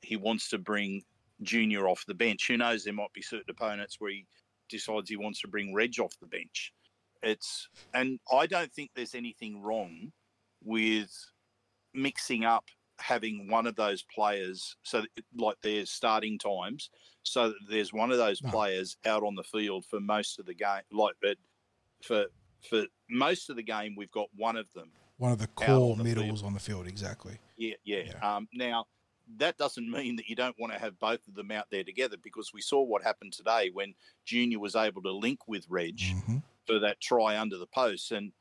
[0.03, 1.05] he wants to bring
[1.43, 2.49] Junior off the bench.
[2.49, 2.85] Who knows?
[2.85, 4.27] There might be certain opponents where he
[4.69, 6.75] decides he wants to bring Reg off the bench.
[7.23, 10.13] It's and I don't think there's anything wrong
[10.65, 11.13] with
[11.95, 16.91] mixing up having one of those players so that, like there's starting times
[17.25, 18.53] so that there's one of those No.
[18.53, 21.39] players out on the field for most of the game like but
[22.03, 22.27] for
[22.69, 26.05] for most of the game we've got one of them One of the core the
[26.05, 27.39] middles on the field, exactly.
[27.57, 28.03] yeah, yeah.
[28.07, 28.37] Yeah.
[28.37, 28.87] Um, now,
[29.37, 32.17] that doesn't mean that you don't want to have both of them out there together
[32.23, 33.95] because we saw what happened today when
[34.27, 38.11] Junior was able to link with Reg hmm for that try under the post.
[38.11, 38.33] And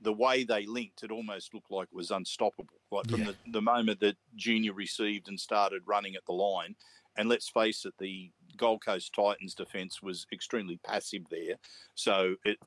[0.00, 2.78] the way they linked, it almost looked like it was unstoppable.
[2.92, 3.32] Like from Yeah.
[3.32, 6.76] the, the moment that Junior received and started running at the line.
[7.16, 11.56] And let's face it, the Gold Coast Titans defence was extremely passive there.
[11.94, 12.58] So it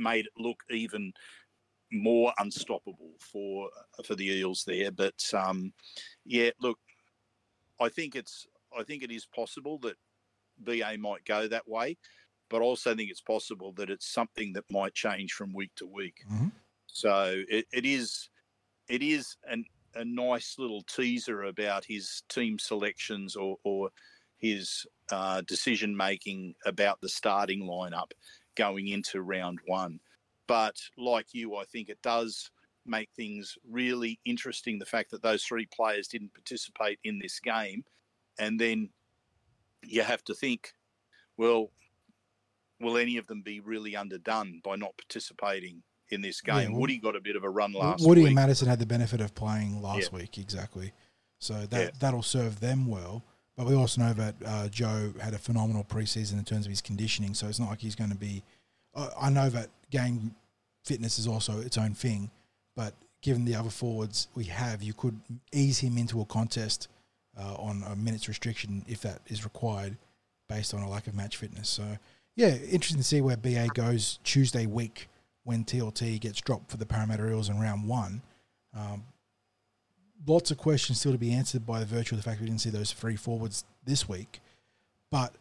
[0.00, 1.12] made it look even
[1.92, 3.70] more unstoppable for
[4.04, 4.90] for the Eels there.
[4.90, 5.72] But um,
[6.24, 6.78] yeah, look,
[7.80, 9.96] I think it's I think it is possible that
[10.58, 11.96] BA might go that way,
[12.48, 15.86] but I also think it's possible that it's something that might change from week to
[15.86, 16.24] week.
[16.30, 16.52] Mhm.
[16.86, 18.30] So it, it is
[18.88, 23.90] it is an, a nice little teaser about his team selections or, or
[24.38, 28.10] his uh, decision making about the starting lineup
[28.60, 29.98] going into round one.
[30.46, 32.50] But like you, I think it does
[32.84, 34.78] make things really interesting.
[34.78, 37.84] The fact that those three players didn't participate in this game,
[38.38, 38.90] and then
[39.82, 40.74] you have to think,
[41.38, 41.70] well,
[42.80, 46.72] will any of them be really underdone by not participating in this game?
[46.72, 48.08] well- Woody got a bit of a run last week.
[48.08, 48.26] Woody week.
[48.28, 50.92] and Matterson had the benefit of playing last week, exactly.
[51.38, 51.90] So that Yeah.
[51.98, 53.24] that'll serve them well.
[53.60, 56.80] But we also know that uh, Joe had a phenomenal preseason in terms of his
[56.80, 57.34] conditioning.
[57.34, 58.42] So it's not like he's going to be.
[58.96, 60.34] I I know that game
[60.82, 62.30] fitness is also its own thing,
[62.74, 65.20] but given the other forwards we have, you could
[65.52, 66.88] ease him into a contest
[67.38, 69.98] uh, on a minutes restriction if that is required,
[70.48, 71.68] based on a lack of match fitness.
[71.68, 71.98] So
[72.36, 75.10] yeah, interesting to see where BA goes Tuesday week
[75.44, 78.22] when TLT gets dropped for the Parramatta Eels in round one.
[78.74, 79.04] Um,
[80.26, 82.70] lots of questions still to be answered by virtue of the fact we didn't see
[82.70, 84.40] those three forwards this week.
[85.10, 85.34] But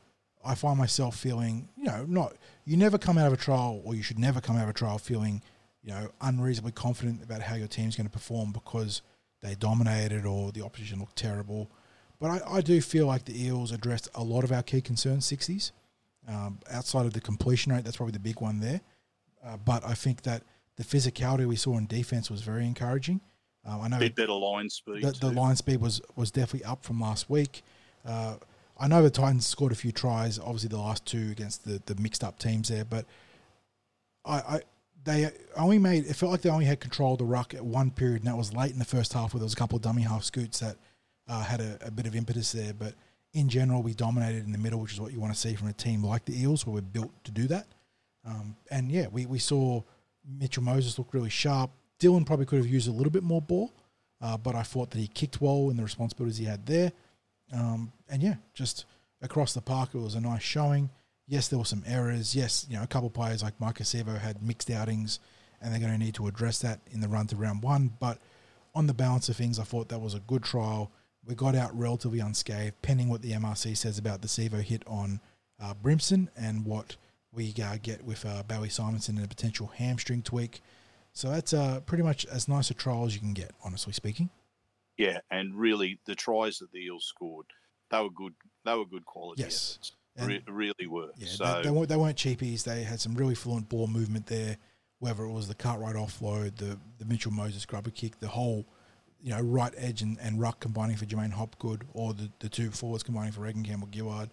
[0.43, 2.33] I find myself feeling, you know, not
[2.65, 4.73] you never come out of a trial, or you should never come out of a
[4.73, 5.41] trial feeling,
[5.83, 9.01] you know, unreasonably confident about how your team's going to perform because
[9.41, 11.69] they dominated or the opposition looked terrible.
[12.19, 15.29] But I, I do feel like the Eels addressed a lot of our key concerns,
[15.29, 15.71] 60s.
[16.27, 18.81] Um, outside of the completion rate, that's probably the big one there.
[19.43, 20.43] Uh, but I think that
[20.75, 23.21] the physicality we saw in defense was very encouraging.
[23.65, 25.03] Um, I know bit better line speed.
[25.03, 27.63] the, the line speed was was definitely up from last week.
[28.05, 28.35] Uh,
[28.79, 32.01] I know the Titans scored a few tries, obviously the last two against the, the
[32.01, 33.05] mixed up teams there, but
[34.25, 34.61] I, I
[35.03, 37.91] they only made it felt like they only had control of the ruck at one
[37.91, 39.81] period, and that was late in the first half where there was a couple of
[39.81, 40.77] dummy half scoots that
[41.27, 42.73] uh, had a, a bit of impetus there.
[42.73, 42.93] But
[43.33, 45.67] in general, we dominated in the middle, which is what you want to see from
[45.67, 47.67] a team like the Eels, where we're built to do that.
[48.25, 49.81] Um, and yeah, we, we saw
[50.27, 51.71] Mitchell Moses look really sharp.
[51.99, 53.73] Dylan probably could have used a little bit more ball,
[54.21, 56.91] uh, but I thought that he kicked well in the responsibilities he had there.
[57.53, 58.85] Um, and yeah, just
[59.21, 60.89] across the park, it was a nice showing.
[61.27, 62.35] Yes, there were some errors.
[62.35, 65.19] Yes, you know, a couple players like Maika Sivo had mixed outings,
[65.61, 67.91] and they're going to need to address that in the run to round one.
[67.99, 68.19] But
[68.73, 70.91] on the balance of things, I thought that was a good trial.
[71.25, 75.19] We got out relatively unscathed, pending what the MRC says about the Sivo hit on
[75.61, 76.95] uh, Brimson and what
[77.31, 80.61] we uh, get with uh, Bailey Simonsson and a potential hamstring tweak.
[81.13, 84.29] So that's uh, pretty much as nice a trial as you can get, honestly speaking.
[84.97, 87.45] Yeah, and really the tries that the Eels scored,
[87.89, 88.33] they were good.
[88.65, 89.43] They were good quality.
[89.43, 89.77] Yes.
[89.79, 89.93] efforts.
[90.27, 91.11] Re- really were.
[91.17, 92.63] Yeah, so they, they, weren't, they weren't cheapies.
[92.63, 94.57] They had some really fluent ball movement there,
[94.99, 98.65] whether it was the Cartwright offload, the, the Mitchell Moses grubber kick, the whole
[99.21, 102.69] you know right edge and, and ruck combining for J'maine Hopgood, or the, the two
[102.71, 104.29] forwards combining for Reagan Campbell Gillard.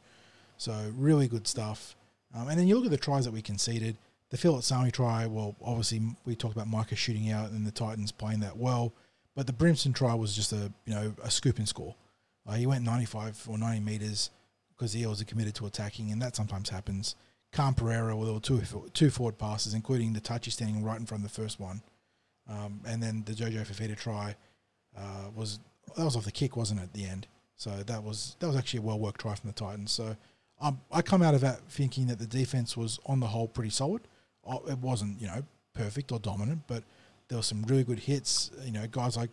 [0.57, 1.97] So really good stuff.
[2.35, 3.97] Um, and then you look at the tries that we conceded.
[4.31, 8.11] The Phillip Sami try, well, obviously we talked about Micah shooting out and the Titans
[8.11, 8.93] playing that well,
[9.37, 11.95] but the Brimson try was just a you know a scoop and score.
[12.47, 14.31] Uh, he went 95 or 90 meters
[14.77, 17.15] because the Eels are committed to attacking, and that sometimes happens.
[17.53, 18.63] Khan Pereira, well, there were two
[18.93, 21.83] two forward passes, including the touchy standing right in front of the first one,
[22.49, 24.37] um, and then the Jojo Fifita try
[24.97, 25.61] uh, was
[25.97, 26.85] that was off the kick, wasn't it?
[26.85, 29.55] At the end, so that was that was actually a well worked try from the
[29.55, 29.93] Titans.
[29.93, 30.17] So
[30.61, 33.71] um, I come out of that thinking that the defense was on the whole pretty
[33.71, 34.03] solid.
[34.69, 35.43] It wasn't you know
[35.75, 36.83] perfect or dominant, but
[37.29, 38.51] there were some really good hits.
[38.65, 39.31] You know, guys like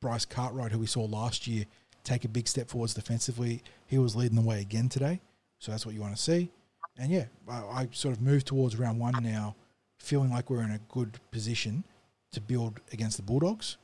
[0.00, 1.64] Bryce Cartwright, who we saw last year,
[2.02, 3.62] take a big step forwards defensively.
[3.86, 5.20] He was leading the way again today,
[5.58, 6.50] so that's what you want to see.
[6.98, 9.56] And yeah, I, I sort of moved towards round one now,
[9.98, 11.84] feeling like we're in a good position
[12.32, 13.78] to build against the Bulldogs.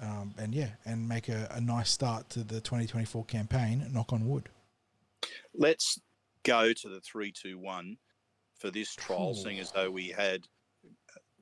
[0.00, 3.86] Um, and yeah, and make a, a nice start to the 2024 campaign.
[3.92, 4.48] Knock on wood.
[5.54, 6.00] Let's
[6.42, 7.96] go to the three, two, one
[8.58, 9.34] for this trial, Cool.
[9.34, 10.46] seeing as though we had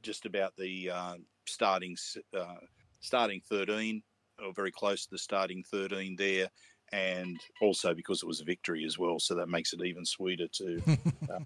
[0.03, 1.15] just about the uh,
[1.47, 1.97] starting
[2.37, 2.55] uh,
[3.01, 4.03] starting thirteen,
[4.45, 6.49] or very close to the starting thirteen there,
[6.93, 10.49] and also because it was a victory as well, so that makes it even sweeter
[10.49, 10.83] to
[11.33, 11.39] uh,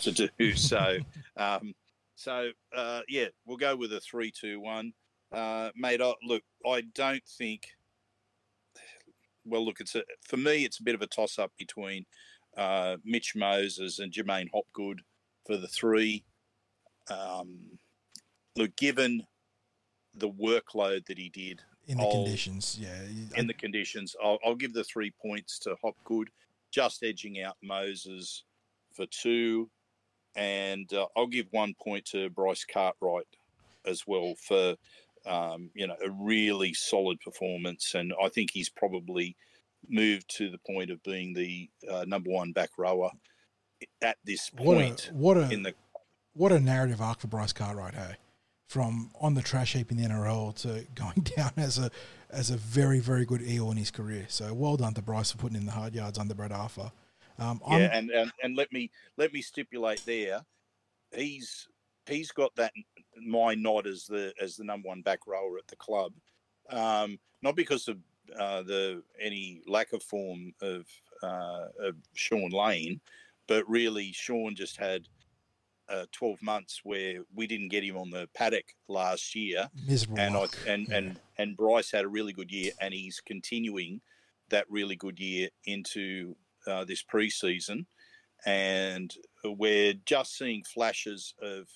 [0.00, 0.54] to do.
[0.54, 0.98] So,
[1.36, 1.74] um,
[2.14, 4.92] so uh, yeah, we'll go with a three, two, one,
[5.32, 6.00] uh, mate.
[6.00, 7.68] I, look, I don't think.
[9.44, 12.04] Well, look, it's a, for me, it's a bit of a toss up between
[12.58, 15.00] uh, Mitch Moses and J'maine Hopgood
[15.46, 16.24] for the three.
[17.08, 17.78] Um,
[18.56, 19.22] look, given
[20.14, 22.76] the workload that he did in the I'll- conditions.
[22.78, 23.00] Yeah,
[23.36, 26.28] in the conditions, I'll, I'll give the three points to Hopgood,
[26.70, 28.44] just edging out Moses
[28.92, 29.70] for two,
[30.34, 33.26] and uh, I'll give one point to Bryce Cartwright
[33.86, 34.74] as well for
[35.26, 39.36] um, you know a really solid performance, and I think he's probably
[39.88, 43.10] moved to the point of being the uh, number one back rower
[44.02, 45.10] at this point.
[45.12, 45.74] what a what a in the
[46.34, 48.16] what a narrative arc for Bryce Cartwright, hey?
[48.68, 51.90] From on the trash heap in the NRL to going down as a
[52.30, 54.26] as a very very good eel in his career.
[54.28, 56.92] So well done to Bryce for putting in the hard yards under Brad Arthur.
[57.38, 60.40] Um, yeah, and, and and let me let me stipulate there,
[61.14, 61.68] he's
[62.06, 62.72] he's got that
[63.24, 66.12] my nod as the as the number one back rower at the club,
[66.70, 67.98] um, not because of
[68.38, 70.86] uh, the any lack of form of
[71.22, 73.00] uh, of Shaun Lane,
[73.46, 75.08] but really Shaun just had.
[75.90, 80.20] Uh, 12 months where we didn't get him on the paddock last year miserable.
[80.20, 80.96] and I and Yeah.
[80.98, 84.02] and and Bryce had a really good year, and he's continuing
[84.50, 86.36] that really good year into
[86.66, 87.86] uh, this preseason,
[88.44, 91.68] and we're just seeing flashes of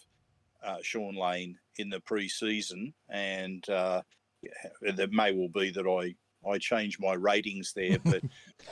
[0.62, 4.02] uh, Shaun Lane in the preseason, and uh,
[4.82, 6.14] that may well be that I
[6.48, 8.22] I change my ratings there, but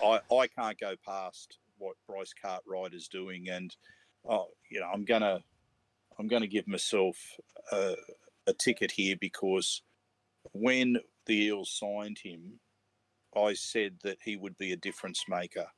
[0.03, 3.75] I I can't go past what Bryce Cartwright is doing, and
[4.29, 5.45] oh, you know I'm gonna
[6.19, 7.17] I'm gonna give myself
[7.73, 7.97] a,
[8.47, 9.83] a ticket here because
[10.53, 12.61] when the Eels signed him,
[13.37, 15.69] I said that he would be a difference maker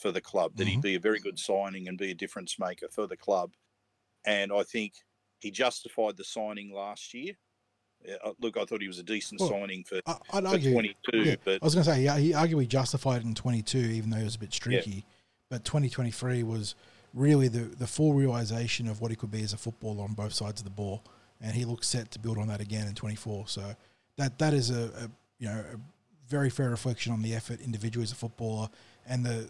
[0.00, 0.82] for the club, that he'd Mhm.
[0.82, 3.54] be a very good signing and be a difference maker for the club.
[4.24, 4.94] And I think
[5.40, 7.38] he justified the signing last year.
[8.04, 10.48] Yeah, uh, look, I thought he was a decent Well, signing for, I, I'd for
[10.50, 10.72] argue.
[10.72, 13.78] 22, yeah, but I was going to say, yeah, he arguably justified it in 22,
[13.78, 15.04] even though he was a bit streaky.
[15.48, 16.74] But 2023 was
[17.14, 20.32] really the, the full realization of what he could be as a footballer on both
[20.32, 21.04] sides of the ball,
[21.40, 23.48] and he looks set to build on that again in 24.
[23.48, 23.74] So
[24.16, 25.76] that that is a, a you know a
[26.28, 28.68] very fair reflection on the effort individually as a footballer
[29.06, 29.48] and the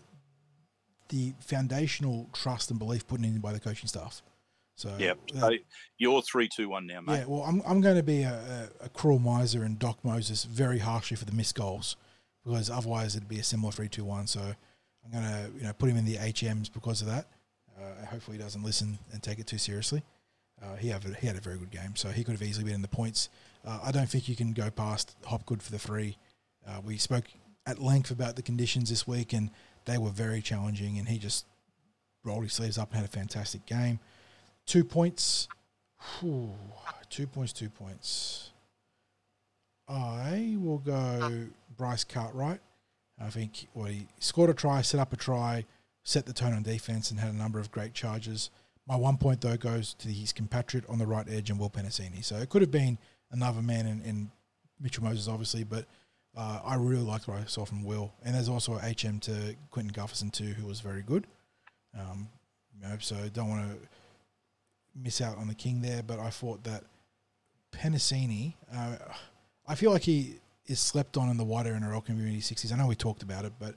[1.11, 4.23] the foundational trust and belief put in by the coaching staff.
[4.76, 5.14] So yeah.
[5.35, 5.52] that- So
[5.98, 7.18] you're three, two, one now, mate.
[7.18, 10.44] yeah, well, I'm, I'm going to be a, a, a cruel miser and dock Moses
[10.44, 11.96] very harshly for the missed goals
[12.44, 14.26] because otherwise it'd be a similar three two one.
[14.26, 14.40] So
[15.04, 17.26] I'm going to you know put him in the HMs because of that.
[17.78, 20.02] Uh, hopefully he doesn't listen and take it too seriously.
[20.62, 22.64] Uh, he had a, he had a very good game, so he could have easily
[22.64, 23.28] been in the points.
[23.64, 26.16] Uh, I don't think you can go past Hopgood for the three.
[26.66, 27.24] Uh, we spoke
[27.66, 29.50] at length about the conditions this week, and
[29.87, 30.98] they were very challenging.
[30.98, 31.46] And he just
[32.25, 33.98] rolled his sleeves up and had a fantastic game.
[34.67, 35.48] Two points.
[36.21, 36.50] Whew,
[37.10, 38.50] two points, two points.
[39.88, 41.46] I will go
[41.77, 42.60] Bryce Cartwright.
[43.21, 45.65] I think well, he scored a try, set up a try,
[46.02, 48.50] set the tone on defense, and had a number of great charges.
[48.87, 52.25] My one point though goes to his compatriot on the right edge and Will Penisini.
[52.25, 52.98] So it could have been
[53.31, 54.31] another man in, in
[54.81, 55.87] Mitchell Moses, obviously, but
[56.37, 58.13] uh, I really liked what I saw from Will.
[58.25, 61.27] And there's also HM to Clinton Gutherson too, who was very good.
[61.98, 62.29] Um,
[62.75, 63.88] you know, so don't want to
[64.95, 66.85] miss out on the king there, but I thought that
[67.73, 68.97] Penisini, uh,
[69.67, 72.73] I feel like he is slept on in the wider NRL community 60s.
[72.73, 73.75] I know we talked about it, but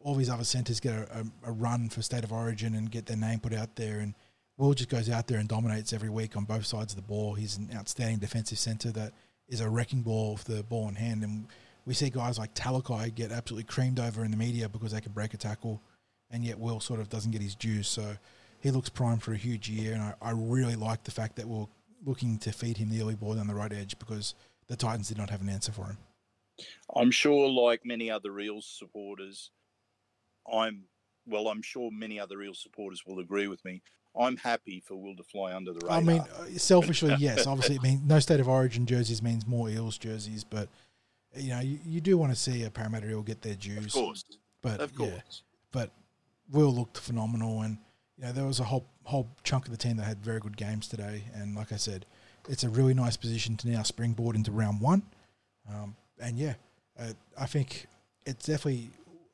[0.00, 3.06] all these other centres get a, a, a, run for state of origin and get
[3.06, 3.98] their name put out there.
[3.98, 4.14] And
[4.56, 7.34] Will just goes out there and dominates every week on both sides of the ball.
[7.34, 9.12] He's an outstanding defensive centre that
[9.48, 11.22] is a wrecking ball with the ball in hand.
[11.22, 11.46] And
[11.84, 15.12] we see guys like Talakai get absolutely creamed over in the media because they can
[15.12, 15.82] break a tackle,
[16.30, 17.88] and yet Will sort of doesn't get his dues.
[17.88, 18.16] So
[18.62, 19.92] he looks primed for a huge year.
[19.92, 21.66] And I, I really like the fact that we're
[22.06, 24.34] looking to feed him the early ball down the right edge because
[24.68, 25.98] the Titans did not have an answer for him.
[26.94, 29.50] I'm sure, like many other Eels supporters,
[30.50, 30.84] I'm
[31.26, 31.48] well.
[31.48, 33.82] I'm sure many other Eels supporters will agree with me.
[34.16, 35.98] I'm happy for Will to fly under the radar.
[35.98, 37.46] I mean, uh, selfishly, yes.
[37.48, 40.68] Obviously, it means no state of origin jerseys means more Eels jerseys, but
[41.34, 43.86] you know, you, you do want to see a Parramatta Eel get their dues.
[43.86, 44.24] Of course,
[44.60, 45.10] but of course.
[45.10, 45.90] Yeah, but
[46.50, 47.78] Will looked phenomenal, and
[48.22, 50.56] you know there was a whole whole chunk of the team that had very good
[50.56, 51.24] games today.
[51.34, 52.06] And like I said,
[52.48, 55.02] it's a really nice position to now springboard into round one.
[55.68, 56.54] Um, and yeah,
[56.98, 57.86] uh, I think
[58.24, 58.90] it's definitely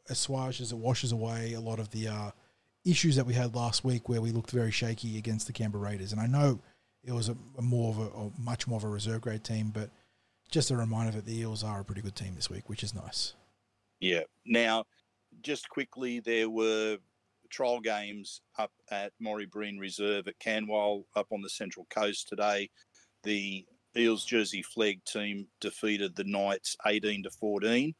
[0.08, 2.30] assuages, it washes away a lot of the uh,
[2.86, 6.12] issues that we had last week where we looked very shaky against the Canberra Raiders.
[6.12, 6.58] And I know
[7.04, 9.70] it was a, a more of a, a, much more of a reserve grade team,
[9.72, 9.90] but
[10.50, 12.94] just a reminder that the Eels are a pretty good team this week, which is
[12.94, 13.34] nice.
[14.00, 14.22] Yeah.
[14.46, 14.84] Now,
[15.42, 16.98] just quickly, there were
[17.50, 22.70] trial games up at Morry Breen Reserve at Kanwal up on the Central Coast today.
[23.22, 23.64] The
[23.96, 27.94] Eels Jersey Flegg team defeated the Knights 18 to 14.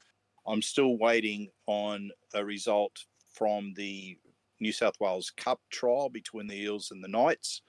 [0.47, 4.17] I'm still waiting on a result from the
[4.61, 7.63] New South Wales Cup trial between the Eels and the Knights.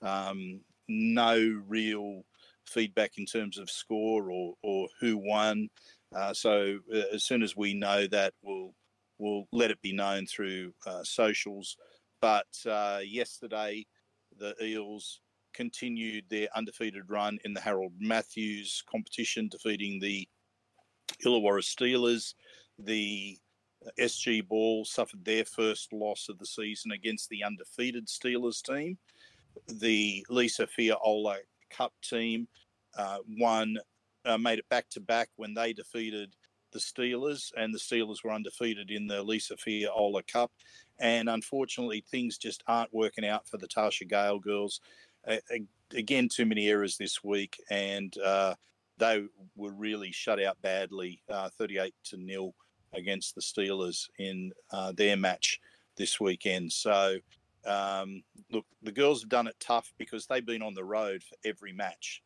[0.00, 2.24] Um, no real
[2.66, 5.68] feedback in terms of score or, or who won.
[6.14, 8.74] Uh, so uh, as soon as we know that, we'll
[9.22, 11.76] we'll let it be known through uh, socials.
[12.20, 13.86] But uh, yesterday,
[14.36, 15.20] the Eels
[15.54, 20.28] continued their undefeated run in the Harold Matthews competition, defeating the
[21.24, 22.34] Illawarra Steelers.
[22.78, 23.38] The
[23.98, 28.98] SG Ball suffered their first loss of the season against the undefeated Steelers team.
[29.68, 31.36] The Lisa Fiaola
[31.70, 32.48] Cup team
[32.98, 33.76] uh, won,
[34.24, 36.34] uh, made it back to back when they defeated
[36.72, 40.52] the Steelers, and the Steelers were undefeated in the Lisa Fiaola Cup.
[41.00, 44.80] And unfortunately, things just aren't working out for the Tasha Gale girls.
[45.26, 45.36] Uh,
[45.94, 48.54] again, too many errors this week, and uh,
[48.98, 49.24] they
[49.56, 52.54] were really shut out badly, uh, 38 to nil
[52.92, 55.60] against the Steelers in uh, their match
[55.96, 56.72] this weekend.
[56.72, 57.18] So,
[57.64, 61.36] um, look, the girls have done it tough because they've been on the road for
[61.44, 62.22] every match.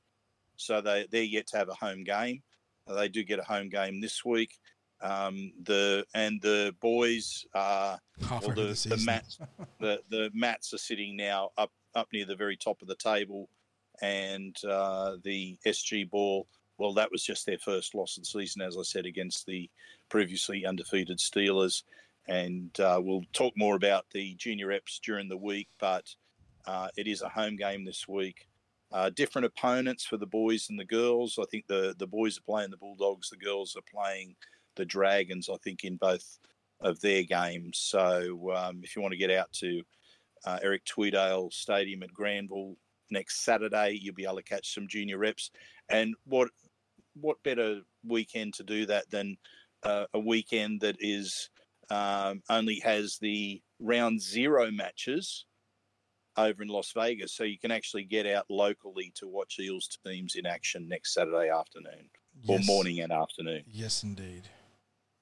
[0.57, 2.43] So they, they're yet to have a home game.
[2.87, 4.59] They do get a home game this week.
[5.03, 7.99] Um, the and the boys are
[8.31, 9.39] well, the, the, the mats
[9.79, 13.49] the, the mats are sitting now up up near the very top of the table,
[14.01, 16.47] and uh, the SG ball.
[16.79, 19.71] Well, that was just their first loss of the season, as I said, against the
[20.11, 21.83] previously undefeated Steelers.
[22.29, 26.05] And uh, we'll talk more about the junior reps during the week, but
[26.67, 28.47] uh, it is a home game this week.
[28.93, 31.39] Uh, different opponents for the boys and the girls.
[31.41, 34.37] I think the, the boys are playing the Bulldogs, the girls are playing
[34.77, 36.39] the Dragons, I think, in both
[36.81, 37.79] of their games.
[37.79, 39.83] So um, if you want to get out to
[40.45, 42.77] uh, Eric Tweedale Stadium at Granville
[43.11, 45.51] next Saturday, you'll be able to catch some junior reps.
[45.89, 46.49] And what
[47.19, 49.37] what better weekend to do that than
[49.83, 51.49] uh, a weekend that is
[51.91, 55.47] um, only has the round zero matches
[56.37, 60.35] over in Las Vegas, so you can actually get out locally to watch Eels teams
[60.37, 62.09] in action next Saturday afternoon
[62.43, 62.49] yes.
[62.49, 63.63] or morning and afternoon.
[63.67, 64.49] Yes, indeed.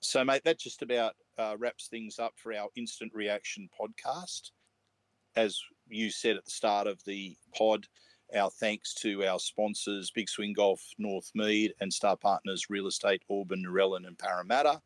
[0.01, 4.51] So, mate, that just about uh, wraps things up for our instant reaction podcast.
[5.37, 5.59] As
[5.89, 7.87] you said at the start of the pod,
[8.37, 13.65] our thanks to our sponsors, Big Swing Golf, Northmead and star partners Real Estate, Auburn,
[13.65, 14.81] Narellan, and Parramatta.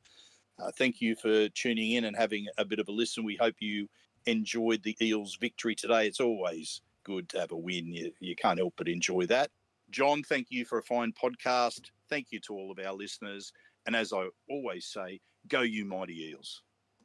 [0.61, 3.25] Uh, thank you for tuning in and having a bit of a listen.
[3.25, 3.89] We hope you
[4.27, 6.07] enjoyed the Eels' victory today.
[6.07, 7.93] It's always good to have a win.
[7.93, 9.51] You, you can't help but enjoy that.
[9.91, 11.91] John, thank you for a fine podcast.
[12.11, 13.53] Thank you to all of our listeners.
[13.87, 16.63] And as I always say, go you mighty Eels.